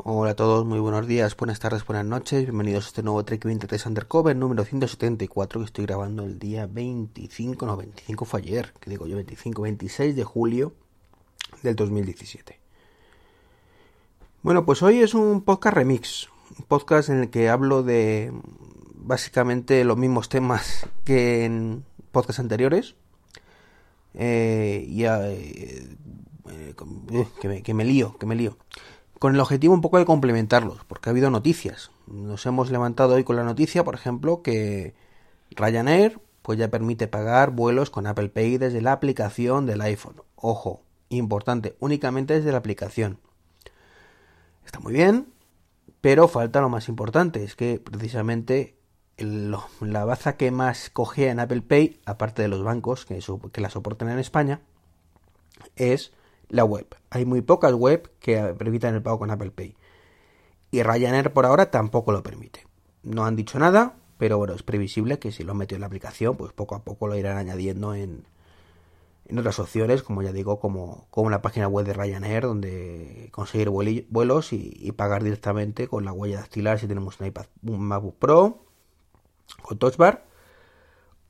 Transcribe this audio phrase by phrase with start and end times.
[0.00, 3.44] Hola a todos, muy buenos días, buenas tardes, buenas noches, bienvenidos a este nuevo Trek
[3.44, 8.90] 23 Undercover número 174 que estoy grabando el día 25, no 25 fue ayer, que
[8.90, 10.72] digo yo 25, 26 de julio
[11.64, 12.60] del 2017.
[14.42, 18.32] Bueno, pues hoy es un podcast remix, un podcast en el que hablo de
[18.94, 22.94] básicamente los mismos temas que en podcasts anteriores.
[24.14, 25.88] Eh, y eh,
[26.50, 26.74] eh,
[27.40, 28.56] que, me, que me lío, que me lío
[29.18, 31.90] con el objetivo un poco de complementarlos, porque ha habido noticias.
[32.06, 34.94] Nos hemos levantado hoy con la noticia, por ejemplo, que
[35.50, 40.22] Ryanair pues ya permite pagar vuelos con Apple Pay desde la aplicación del iPhone.
[40.36, 43.18] Ojo, importante, únicamente desde la aplicación.
[44.64, 45.28] Está muy bien,
[46.00, 48.76] pero falta lo más importante, es que precisamente
[49.18, 53.18] la baza que más cogea en Apple Pay, aparte de los bancos que,
[53.52, 54.60] que la soportan en España,
[55.76, 56.12] es
[56.48, 56.86] la web.
[57.10, 59.76] Hay muy pocas web que permitan el pago con Apple Pay.
[60.70, 62.66] Y Ryanair por ahora tampoco lo permite.
[63.02, 65.86] No han dicho nada, pero bueno, es previsible que si lo han metido en la
[65.86, 68.24] aplicación, pues poco a poco lo irán añadiendo en,
[69.28, 73.68] en otras opciones, como ya digo, como, como la página web de Ryanair, donde conseguir
[73.68, 78.64] vuelos y, pagar directamente con la huella dactilar si tenemos un iPad, un MacBook Pro
[79.62, 80.26] con Touch Bar,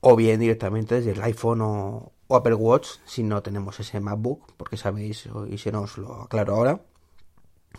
[0.00, 4.52] o bien directamente desde el iPhone o, o Apple Watch si no tenemos ese MacBook,
[4.56, 6.80] porque sabéis, y se nos lo aclaro ahora,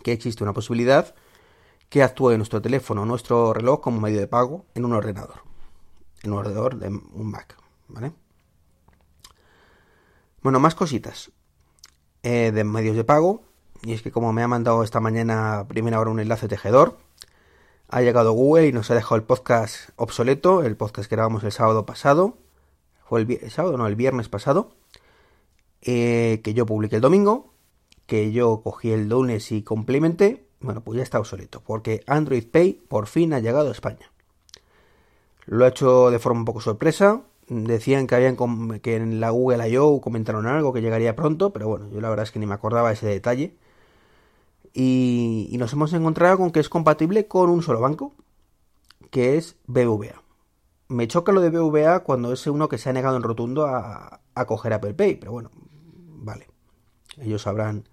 [0.02, 1.14] que existe una posibilidad
[1.88, 5.42] que actúe nuestro teléfono o nuestro reloj como medio de pago en un ordenador,
[6.22, 7.56] en un ordenador de un Mac,
[7.88, 8.12] ¿vale?
[10.42, 11.30] Bueno, más cositas
[12.22, 13.42] eh, de medios de pago,
[13.82, 16.98] y es que como me ha mandado esta mañana primera hora un enlace tejedor,
[17.88, 21.52] ha llegado Google y nos ha dejado el podcast obsoleto, el podcast que grabamos el
[21.52, 22.38] sábado pasado,
[23.10, 24.70] fue el, sábado, no, el viernes pasado,
[25.82, 27.52] eh, que yo publiqué el domingo,
[28.06, 32.74] que yo cogí el lunes y complementé, bueno, pues ya está obsoleto, porque Android Pay
[32.88, 34.12] por fin ha llegado a España.
[35.46, 38.36] Lo ha hecho de forma un poco sorpresa, decían que habían
[38.80, 40.00] que en la Google I.O.
[40.00, 42.92] comentaron algo que llegaría pronto, pero bueno, yo la verdad es que ni me acordaba
[42.92, 43.56] ese detalle.
[44.72, 48.14] Y, y, nos hemos encontrado con que es compatible con un solo banco,
[49.10, 50.29] que es BVA
[50.90, 54.20] me choca lo de BVA cuando es uno que se ha negado en rotundo a,
[54.46, 56.48] coger Apple Pay, pero bueno, vale.
[57.18, 57.88] Ellos sabrán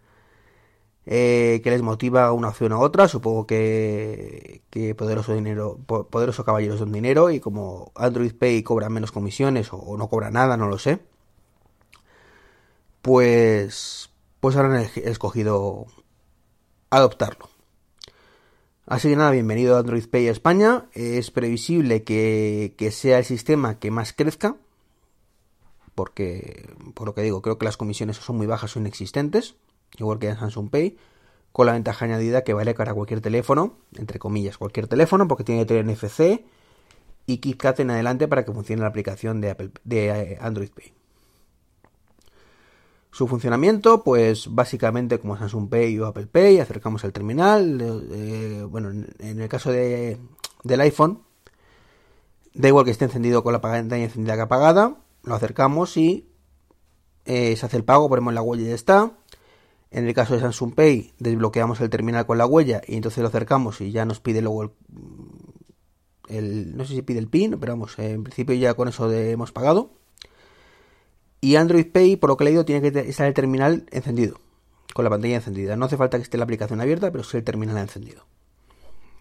[1.06, 3.08] eh, que les motiva una opción a otra.
[3.08, 9.12] Supongo que, que poderoso dinero, poderoso caballero son dinero y como Android Pay cobra menos
[9.12, 11.00] comisiones o, no cobra nada, no lo sé.
[13.02, 14.10] Pues,
[14.40, 15.86] pues han escogido
[16.90, 17.50] adoptarlo.
[18.88, 20.86] Así que nada, bienvenido a Android Pay a España.
[20.94, 24.56] Es previsible que, sea el sistema que más crezca.
[25.94, 29.56] Porque, por lo que digo, creo que las comisiones son muy bajas o inexistentes.
[29.98, 30.98] Igual que en Samsung Pay.
[31.52, 33.76] Con la ventaja añadida que vale para cualquier teléfono.
[33.98, 35.28] Entre comillas, cualquier teléfono.
[35.28, 36.46] Porque tiene que tener NFC.
[37.26, 40.97] Y KitKat en adelante para que funcione la aplicación de, Apple, de eh, Android Pay.
[43.18, 47.82] Su funcionamiento, pues básicamente como Samsung Pay o Apple Pay, acercamos el terminal.
[48.12, 50.20] Eh, bueno, en el caso de,
[50.64, 51.24] del iPhone,
[52.54, 56.30] da igual que esté encendido con la pantalla encendida que apagada, lo acercamos y
[57.26, 59.12] eh, se hace el pago, ponemos la huella y ya está.
[59.90, 63.30] En el caso de Samsung Pay, desbloqueamos el terminal con la huella y entonces lo
[63.30, 64.76] acercamos y ya nos pide luego
[66.30, 69.52] el, no sé si pide el PIN, pero vamos, en principio ya con eso hemos
[69.52, 69.97] pagado.
[71.48, 74.42] Y Android Pay, por lo que he leído, tiene que estar el terminal encendido,
[74.94, 75.78] con la pantalla encendida.
[75.78, 78.26] No hace falta que esté la aplicación abierta, pero sí el terminal encendido.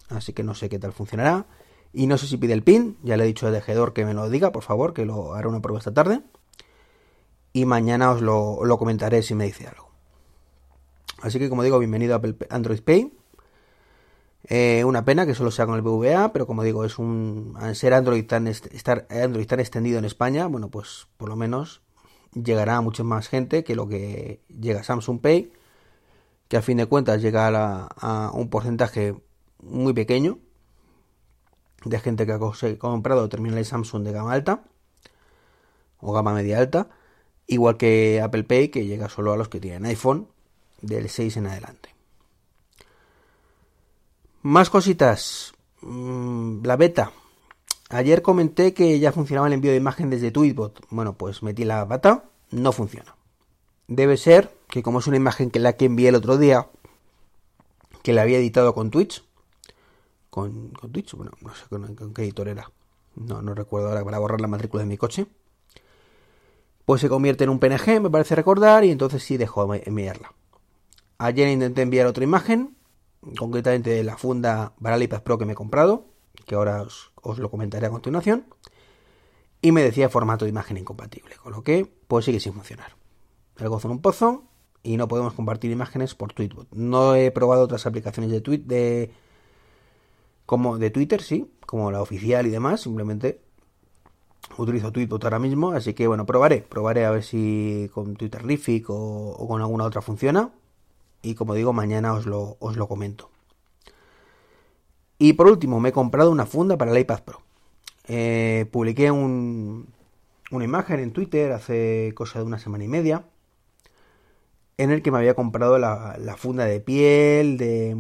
[0.09, 1.47] Así que no sé qué tal funcionará.
[1.93, 4.13] Y no sé si pide el PIN, ya le he dicho al tejedor que me
[4.13, 6.21] lo diga, por favor, que lo haré una prueba esta tarde.
[7.53, 9.93] Y mañana os lo, comentaré si me dice algo.
[11.23, 12.21] Así que como digo, bienvenido a
[12.51, 13.17] Android Pay.
[14.49, 17.55] Eh, una pena que solo sea con el BVA, pero como digo, es un.
[17.57, 21.86] Al ser Android tan, estar Android tan extendido en España, bueno, pues por lo menos
[22.43, 25.53] llegará a mucha más gente que lo que llega Samsung Pay,
[26.49, 29.17] que a fin de cuentas llega a, un porcentaje
[29.63, 30.39] muy pequeño
[31.85, 32.39] de gente que ha
[32.79, 34.65] comprado terminales Samsung de gama alta
[35.99, 36.89] o gama media alta,
[37.47, 40.29] igual que Apple Pay, que llega solo a los que tienen iPhone
[40.83, 41.95] del 6 en adelante.
[44.43, 45.55] Más cositas.
[45.81, 47.13] Mm, la beta
[47.89, 50.87] Ayer comenté que ya funcionaba el envío de imagen desde Tweetbot.
[50.91, 53.15] Bueno, pues metí la pata, no funciona.
[53.87, 56.69] Debe ser que como es una imagen que la que envié el otro día,
[58.03, 59.25] que la había editado con Twitch,
[60.31, 62.71] con, Twitch, bueno, no sé con, qué editor era,
[63.15, 65.27] no, no recuerdo ahora para borrar la matrícula de mi coche,
[66.85, 70.33] pues se convierte en un PNG, me parece recordar, y entonces sí dejo enviarla.
[71.19, 72.77] Ayer intenté enviar otra imagen,
[73.39, 76.05] concretamente la funda para el iPad Pro que me he comprado,
[76.45, 78.47] que ahora os, os lo comentaré a continuación,
[79.61, 82.93] y me decía formato de imagen incompatible, con lo que pues sigue sin funcionar.
[83.59, 84.45] El gozo en un pozo
[84.83, 86.69] y no podemos compartir imágenes por Tweetbot.
[86.73, 89.11] No he probado otras aplicaciones de tweet de
[90.45, 93.41] como de Twitter, sí, como la oficial y demás, simplemente
[94.57, 98.43] utilizo Tweetbot ahora mismo, así que bueno, probaré, probaré a ver si con Twitter
[98.89, 100.53] o, o, con alguna otra funciona.
[101.23, 103.31] Y como digo, mañana os lo, os lo comento.
[105.19, 107.43] Y por último, me he comprado una funda para el iPad Pro.
[108.09, 109.89] Eh, publiqué un,
[110.51, 113.25] una imagen en Twitter hace cosa de una semana y media
[114.79, 117.97] en el que me había comprado la, funda de piel de,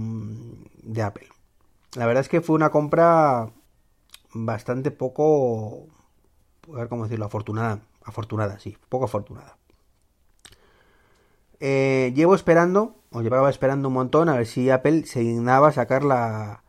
[0.83, 1.29] de, Apple.
[1.95, 3.51] La verdad es que fue una compra
[4.35, 5.87] bastante poco,
[6.69, 9.57] a ver cómo decirlo, afortunada, afortunada, sí, poco afortunada.
[11.61, 15.73] Eh, llevo esperando, o llevaba esperando un montón a ver si Apple se dignaba a
[15.73, 16.63] sacar la,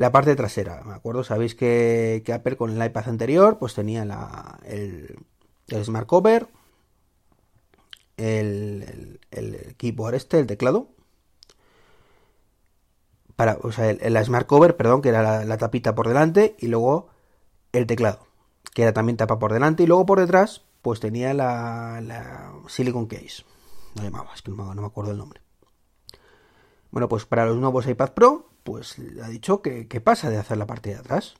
[0.00, 4.58] la parte trasera, me acuerdo, sabéis que, Apple con el iPad anterior pues tenía la,
[4.64, 5.14] el,
[5.84, 6.48] Smart Cover,
[8.16, 10.88] el, el, keyboard este, el teclado,
[13.36, 17.10] para, o sea, el, Smart Cover, perdón, que era la, tapita por delante, y luego
[17.72, 18.26] el teclado,
[18.72, 23.04] que era también tapa por delante, y luego por detrás, pues tenía la, la Silicon
[23.04, 23.44] Case,
[23.96, 25.42] no llamaba, es que no me acuerdo el nombre.
[26.90, 30.66] Bueno, pues para los nuevos iPad Pro, pues ha dicho que, pasa de hacer la
[30.66, 31.34] parte de atrás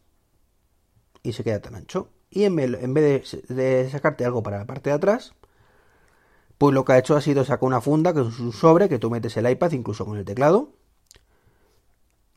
[1.23, 2.11] y se queda tan ancho.
[2.31, 5.35] Y en vez, de, sacarte algo para la parte de atrás,
[6.59, 8.99] pues lo que ha hecho ha sido sacar una funda, que es un sobre, que
[8.99, 10.73] tú metes el iPad incluso con el teclado,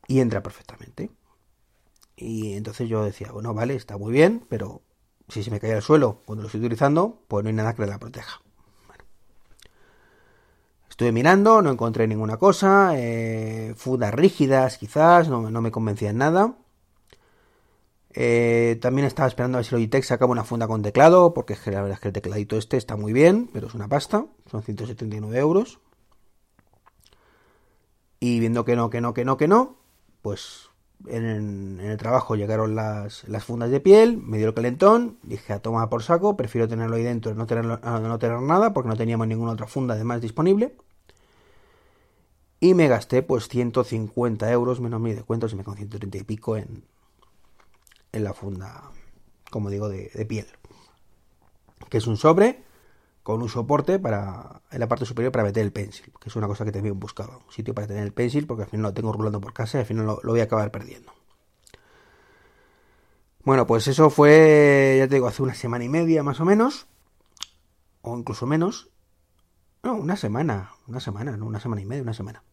[0.07, 1.11] y entra perfectamente.
[2.15, 4.81] Y entonces yo decía, bueno, vale, está muy bien, pero
[5.29, 7.85] si se me cae al suelo cuando lo estoy utilizando, pues no hay nada que
[7.85, 8.42] la proteja.
[10.93, 16.53] Estuve mirando, no encontré ninguna cosa, eh, fundas rígidas quizás, no, me convencían nada.
[18.11, 21.81] Eh, también estaba esperando a ver si Logitech sacaba una funda con teclado, porque la
[21.81, 25.35] verdad es que el tecladito este está muy bien, pero es una pasta, son 179
[25.39, 25.79] euros.
[28.19, 29.77] Y viendo que no, que no, que no, que no,
[30.21, 30.69] pues
[31.07, 35.89] en, el trabajo llegaron las, fundas de piel, me dio el calentón, dije a toma
[35.89, 39.27] por saco, prefiero tenerlo ahí dentro y no tener, no tener nada porque no teníamos
[39.27, 40.75] ninguna otra funda además disponible.
[42.59, 46.55] Y me gasté pues 150 euros menos mi descuento, se me con 130 y pico
[46.55, 46.85] en,
[48.13, 48.83] en la funda,
[49.51, 50.47] como digo, de piel.
[51.89, 52.63] Que es un sobre
[53.23, 56.47] con un soporte para en la parte superior para meter el pencil, que es una
[56.47, 59.13] cosa que también buscaba, un sitio para tener el pencil, porque al final lo tengo
[59.13, 61.13] rulando por casa y al final lo, voy a acabar perdiendo.
[63.45, 66.87] Bueno, pues eso fue, ya te digo, hace una semana y media más o menos,
[68.01, 68.89] o incluso menos.
[69.83, 72.43] No, una semana, una semana, no, una semana y media, una semana.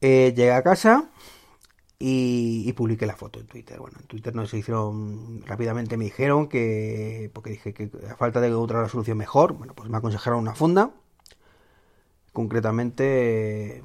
[0.00, 1.10] Eh, llegué a casa,
[2.02, 3.78] y, publiqué la foto en Twitter.
[3.78, 8.40] Bueno, en Twitter no se hicieron rápidamente, me dijeron que, porque dije que a falta
[8.40, 10.92] de otra resolución mejor, bueno, pues me aconsejaron una funda,
[12.32, 13.84] concretamente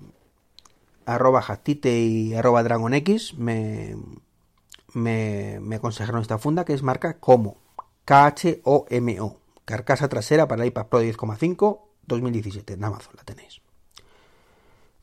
[1.06, 1.44] arroba
[1.84, 3.98] y arroba dragonx me,
[4.94, 7.58] me, me aconsejaron esta funda que es marca Como,
[8.06, 13.60] K-H-O-M-O, carcasa trasera para el iPad Pro 10,5 2017, en Amazon la tenéis.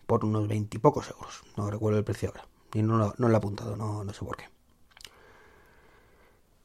[0.06, 2.51] Por unos 20 y pocos euros, no recuerdo el precio ahora.
[2.75, 4.45] Y no, lo, he apuntado, no, no sé por qué.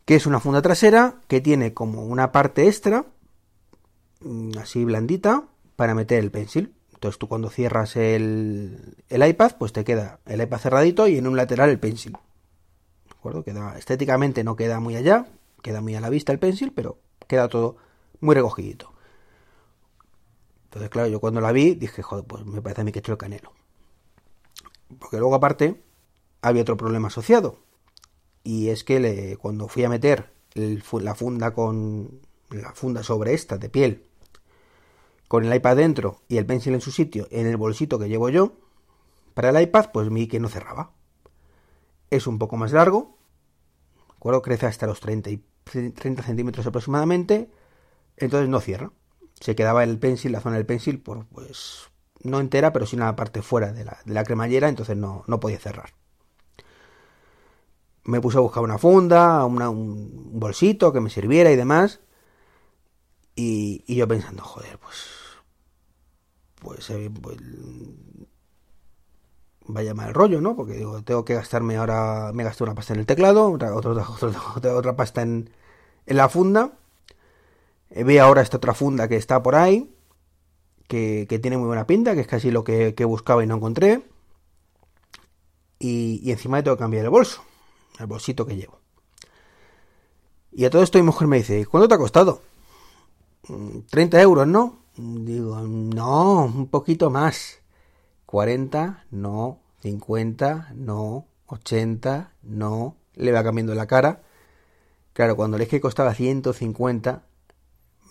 [0.06, 3.06] Que es una funda trasera que tiene como una parte extra,
[4.22, 5.44] mm, así blandita,
[5.76, 6.74] para meter el pencil.
[6.94, 11.28] Entonces tú cuando cierras el, el iPad, pues te queda el iPad cerradito y en
[11.28, 12.14] un lateral el pencil.
[12.14, 13.44] ¿De acuerdo?
[13.44, 15.28] Queda, estéticamente no queda muy allá,
[15.62, 16.98] queda muy a la vista el pencil, pero
[17.28, 17.78] queda todo
[18.22, 18.94] muy recogidito.
[20.66, 23.02] Entonces, claro, yo cuando la vi dije, joder, pues me parece a mí que he
[23.02, 23.52] hecho el canelo.
[25.00, 25.82] Porque luego aparte,
[26.42, 27.60] había otro problema asociado.
[28.44, 33.58] Y es que le, cuando fui a meter la funda con la funda sobre esta
[33.58, 34.10] de piel,
[35.28, 38.30] con el iPad dentro y el pencil en su sitio, en el bolsito que llevo
[38.30, 38.54] yo,
[39.34, 40.92] para el iPad, pues vi que no cerraba.
[42.10, 43.18] Es un poco más largo,
[44.16, 44.42] acuerdo?
[44.42, 45.30] crece hasta los 30,
[45.66, 47.52] 30 centímetros aproximadamente,
[48.16, 48.92] entonces no cierra.
[49.40, 51.90] Se quedaba el pencil, la zona del pencil, por, pues
[52.24, 55.40] no entera, pero sin la parte fuera de la, de la cremallera, entonces no, no
[55.40, 55.92] podía cerrar
[58.08, 62.00] me puse a buscar una funda, un bolsito que me sirviera y demás.
[63.36, 64.98] Y, yo pensando, joder, pues.
[66.60, 67.38] Pues, eh, pues
[69.68, 70.56] vaya mal rollo, ¿no?
[70.56, 72.32] Porque digo, tengo que gastarme ahora.
[72.34, 74.06] Me gasté una pasta en el teclado, otra, otra,
[74.74, 75.52] otra, pasta en,
[76.08, 76.72] en la funda.
[77.92, 79.94] Eh, ve ahora esta otra funda que está por ahí.
[80.88, 84.04] que, tiene muy buena pinta, que es casi lo que, buscaba y no encontré.
[85.80, 87.44] Y, y, encima tengo que cambiar el bolso,
[88.00, 88.80] el bolsito que llevo.
[90.52, 92.42] Y a todo esto mi mujer me dice, ¿cuánto te ha costado?
[93.90, 94.80] 30 mm, euros, ¿no?
[94.96, 97.60] Digo, no, un poquito más.
[98.26, 99.60] 40, no.
[99.82, 101.28] 50, no.
[101.46, 102.98] 80, no.
[103.14, 104.24] Le va cambiando la cara.
[105.14, 107.24] Claro, cuando le dije que costaba 150,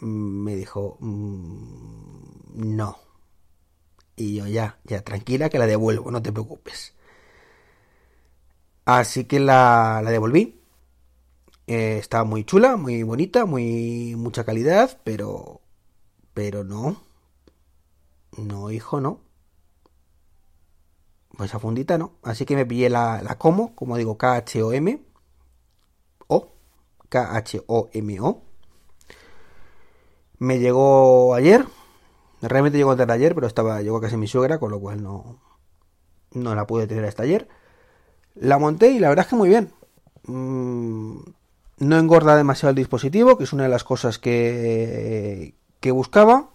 [0.01, 2.99] mm, me dijo, mm, no.
[4.17, 6.96] Y yo ya, ya, tranquila que la devuelvo, no te preocupes.
[8.87, 10.61] Así que la, devolví.
[11.67, 15.61] Eh, estaba muy chula, muy bonita, muy mucha calidad, pero
[16.35, 17.03] pero no.
[18.37, 19.21] No, hijo, no.
[21.37, 22.13] Pues esa fundita no.
[22.23, 25.03] Así que me pillé la, la Como, como digo, K-H-O-M.
[26.29, 26.53] O.
[27.09, 28.43] K-H-O-M-O.
[30.39, 31.67] Me llegó ayer.
[32.43, 35.41] Realmente llegó antes de ayer, pero estaba, llegó casi mi suegra, con lo cual no,
[36.33, 37.49] no la pude tener hasta ayer.
[38.37, 39.73] La monté y la verdad es que muy bien.
[40.25, 41.19] Mm,
[41.79, 45.55] no engorda demasiado el dispositivo, que es una de las cosas que,
[45.93, 46.49] buscaba.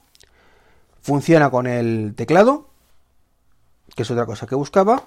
[1.02, 2.68] Funciona con el teclado,
[3.96, 5.04] que es otra cosa que buscaba.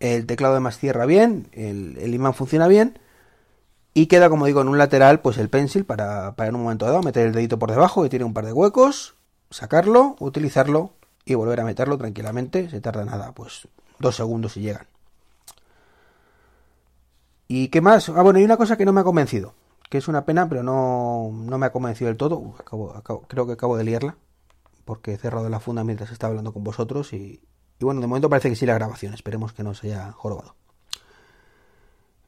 [0.00, 2.98] El teclado además cierra bien, el, imán funciona bien.
[3.92, 6.86] Y queda, como digo, en un lateral, pues el pencil para, para en un momento
[6.86, 9.14] dado meter el dedito por debajo, que tiene un par de huecos,
[9.50, 10.92] sacarlo, utilizarlo
[11.24, 12.68] y volver a meterlo tranquilamente.
[12.70, 14.86] Se tarda nada, pues dos segundos si llegan.
[17.48, 18.08] ¿Y qué más?
[18.08, 19.54] Ah, bueno, hay una cosa que no me ha convencido,
[19.88, 22.54] que es una pena, pero no, no me ha convencido del todo.
[23.28, 24.16] creo que acabo de liarla,
[24.84, 27.40] porque he cerrado la funda mientras estaba hablando con vosotros y,
[27.80, 30.56] bueno, de momento parece que sí la grabación, esperemos que no se haya jorobado.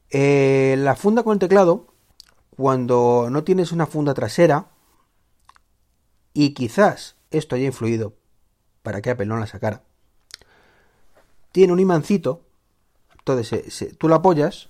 [0.09, 1.87] Eh, la funda con el teclado,
[2.55, 4.67] cuando no tienes una funda trasera,
[6.33, 8.13] y quizás esto haya influido
[8.83, 9.83] para que Apple no la sacara,
[11.51, 12.45] tiene un imancito,
[13.17, 14.69] entonces tú lo apoyas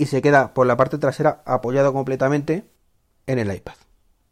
[0.00, 2.64] y se queda por la parte trasera apoyado completamente
[3.26, 3.74] en el iPad,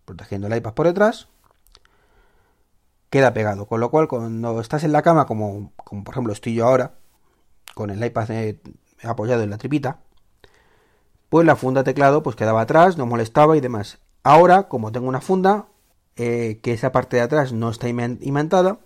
[0.07, 1.29] protegiendo el iPad por detrás,
[3.11, 6.55] queda pegado, con lo cual cuando estás en la cama, como, como por ejemplo estoy
[6.55, 6.95] yo ahora,
[7.75, 8.31] con el iPad
[9.05, 9.99] apoyado en la tripita,
[11.29, 13.99] pues la funda teclado pues quedaba atrás, no molestaba y demás.
[14.23, 15.67] Ahora, como tengo una funda,
[16.17, 18.79] eh, que esa parte de atrás no está imantada,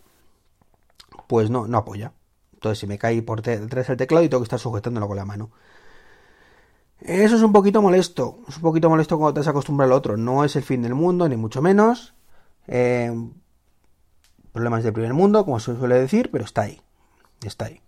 [1.28, 2.12] pues no, no apoya.
[2.54, 5.24] Entonces se me cae por detrás el teclado y tengo que estar sujetándolo con la
[5.24, 5.52] mano.
[7.04, 8.40] Eso es un poquito molesto.
[8.48, 10.16] Es un poquito molesto cuando te has acostumbrado al otro.
[10.16, 12.14] No es el fin del mundo, ni mucho menos.
[12.68, 13.12] Eh,
[14.52, 16.80] problemas del primer mundo, como se suele decir, pero está ahí.
[17.44, 17.80] Está ahí.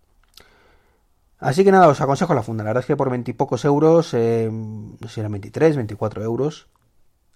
[1.39, 2.65] Así que nada, os aconsejo la funda.
[2.65, 6.23] La verdad es que por 20 pocos euros, eh, no sé si eran 23, 24
[6.25, 6.69] euros,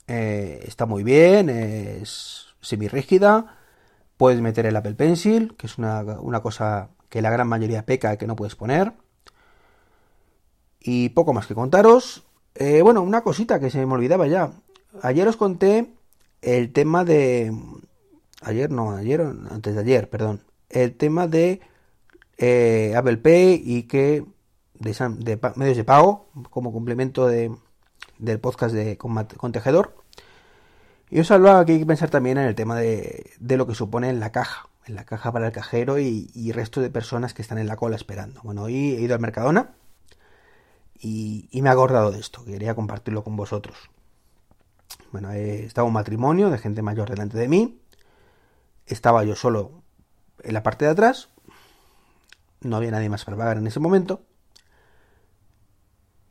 [0.06, 3.58] eh, está muy bien, es semi-rígida.
[4.16, 8.16] Puedes meter el Apple Pencil, que es una, una cosa que la gran mayoría peca
[8.16, 8.94] que no puedes poner.
[10.90, 12.24] Y poco más que contaros.
[12.54, 14.52] Eh, bueno, una cosita que se me olvidaba ya.
[15.02, 15.92] Ayer os conté
[16.40, 17.52] el tema de...
[18.40, 20.40] Ayer no, ayer, antes de ayer, perdón.
[20.70, 21.60] El tema de
[22.38, 24.24] eh, Apple Pay y que
[24.78, 27.54] de, medios de pago como complemento de,
[28.18, 29.94] del podcast de con, Tejedor.
[31.10, 33.74] Y os hablaba que hay que pensar también en el tema de, de lo que
[33.74, 37.34] supone en la caja, en la caja para el cajero y, y resto de personas
[37.34, 38.40] que están en la cola esperando.
[38.42, 39.74] Bueno, hoy he ido al Mercadona
[41.00, 43.90] y, me ha acordado de esto, quería compartirlo con vosotros.
[45.12, 47.80] Bueno, estaba un matrimonio de gente mayor delante de mí,
[48.86, 49.82] estaba yo solo
[50.42, 51.28] en la parte de atrás,
[52.60, 54.22] no había nadie más para pagar en ese momento.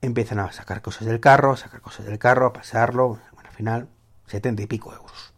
[0.01, 3.55] Empiezan a sacar cosas del carro, a sacar cosas del carro, a pasarlo, bueno, al
[3.55, 3.89] final,
[4.27, 5.33] setenta y pico euros.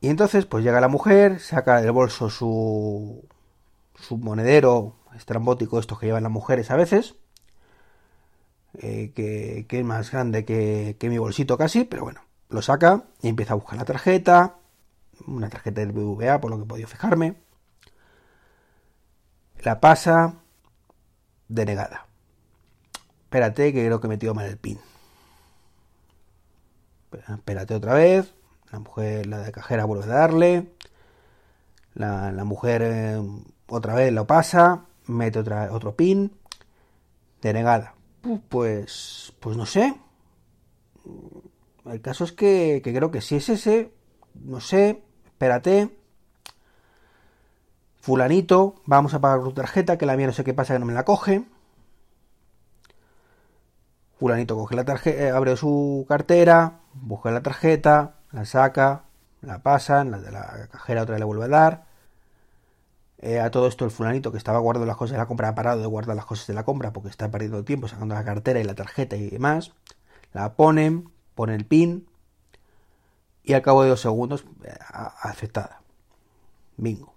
[0.00, 3.24] Y entonces, pues llega la mujer, saca del bolso su,
[3.94, 7.16] su monedero estrambótico estos que llevan las mujeres a veces,
[8.74, 12.20] eh, que, es más grande que, mi bolsito casi, pero bueno,
[12.50, 14.56] lo saca y empieza a buscar la tarjeta,
[15.26, 17.36] una tarjeta del BVA por lo que he podido fijarme,
[19.62, 20.34] la pasa
[21.48, 22.06] denegada.
[23.24, 24.78] Espérate que creo que he metido mal el pin.
[27.28, 28.32] Espérate otra vez.
[28.70, 30.72] La mujer, la de cajera vuelve a darle.
[31.94, 33.20] La, mujer eh,
[33.68, 36.32] otra vez lo pasa mete otra, otro pin,
[37.42, 37.94] denegada.
[38.48, 39.94] Pues, pues no sé.
[41.84, 43.92] El caso es que, creo que si es ese,
[44.34, 45.96] no sé, espérate.
[48.00, 50.86] Fulanito, vamos a pagar tu tarjeta, que la mía no sé qué pasa que no
[50.86, 51.44] me la coge.
[54.18, 59.04] Fulanito coge la tarjeta, eh, abre su cartera, busca la tarjeta, la saca,
[59.42, 61.86] la pasan, la de la cajera otra le vuelve a dar.
[63.18, 65.54] Eh, a todo esto el fulanito que estaba guardando las cosas de la compra ha
[65.54, 68.60] parado de guardar las cosas de la compra porque está perdiendo tiempo sacando la cartera
[68.60, 69.72] y la tarjeta y demás.
[70.32, 72.06] La ponen, pone el pin
[73.42, 74.74] y al cabo de dos segundos eh,
[75.22, 75.80] aceptada.
[76.76, 77.14] Bingo.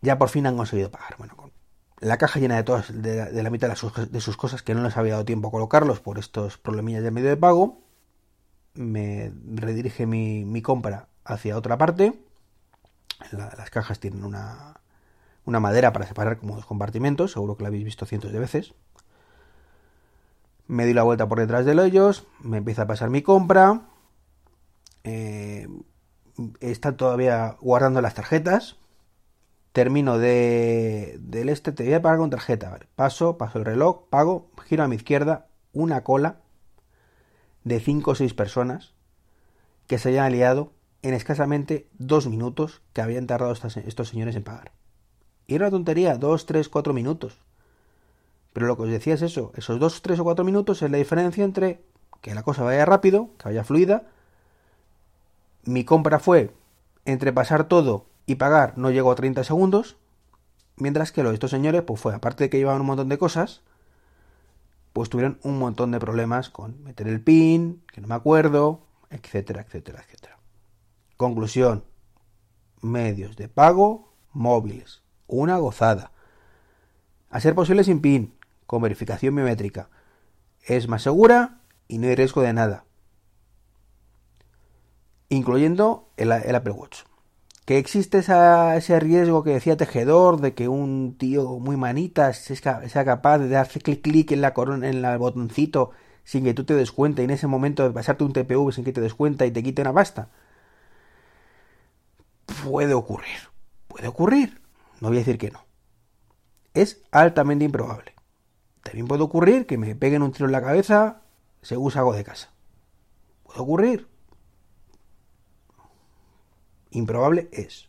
[0.00, 1.16] Ya por fin han conseguido pagar.
[1.18, 1.52] Bueno, con
[2.00, 5.14] la caja llena de todas, de, la mitad de, sus cosas que no les había
[5.14, 7.80] dado tiempo a colocarlos por estos problemillas de medio de pago,
[8.74, 12.14] me redirige mi, compra hacia otra parte.
[13.32, 14.80] Las cajas tienen una,
[15.44, 18.74] una madera para separar como dos compartimentos, seguro que la habéis visto cientos de veces.
[20.66, 23.82] Me doy la vuelta por detrás de ellos, me empieza a pasar mi compra.
[25.04, 25.66] Eh,
[26.60, 28.76] están todavía guardando las tarjetas.
[29.72, 32.78] Termino de, del este, te voy a pagar con tarjeta.
[32.94, 36.40] Paso, paso el reloj, pago, giro a mi izquierda, una cola
[37.64, 38.94] de 5 o 6 personas
[39.86, 44.72] que se hayan aliado en escasamente dos minutos que habían tardado estos señores en pagar.
[45.46, 47.38] Y era una tontería, 2, 3, 4 minutos.
[48.52, 50.98] Pero lo que os decía es eso, esos 2, 3 o 4 minutos es la
[50.98, 51.80] diferencia entre
[52.20, 54.04] que la cosa vaya rápido, que vaya fluida.
[55.64, 56.52] Mi compra fue
[57.04, 59.96] entre pasar todo y pagar no llegó a 30 segundos,
[60.76, 63.62] mientras que los estos señores, pues fue, aparte de que llevaban un montón de cosas,
[64.92, 69.62] pues tuvieron un montón de problemas con meter el pin, que no me acuerdo, etcétera,
[69.62, 70.37] etcétera, etcétera.
[71.18, 71.82] Conclusión,
[72.80, 76.12] medios de pago móviles, una gozada.
[77.28, 78.34] A ser posible sin pin,
[78.66, 79.90] con verificación biométrica.
[80.62, 81.58] Es más segura
[81.88, 82.84] y no hay riesgo de nada.
[85.28, 87.00] Incluyendo el, Apple Watch.
[87.64, 93.38] Que existe ese riesgo que decía Tejedor de que un tío muy manitas sea capaz
[93.38, 95.90] de darse clic clic en la corona, en el botoncito
[96.22, 98.84] sin que tú te des cuenta y en ese momento de pasarte un TPV sin
[98.84, 100.28] que te des cuenta y te quite una pasta.
[102.68, 103.38] Puede ocurrir.
[103.88, 104.60] Puede ocurrir.
[105.00, 105.64] No voy a decir que no.
[106.74, 108.14] Es altamente improbable.
[108.82, 111.22] También puede ocurrir que me peguen un tiro en la cabeza
[111.62, 112.52] según salgo de casa.
[113.44, 114.08] Puede ocurrir.
[116.90, 117.88] Improbable es.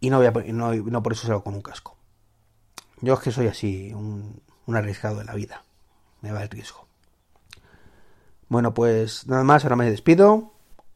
[0.00, 1.96] Y no, voy a, no, no por eso salgo con un casco.
[3.00, 5.64] Yo es que soy así, un, un arriesgado de la vida.
[6.20, 6.86] Me va el riesgo.
[8.48, 10.57] Bueno, pues nada más, ahora me despido.